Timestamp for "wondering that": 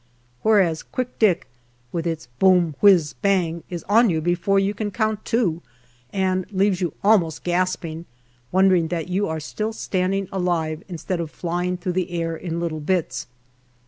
8.51-9.09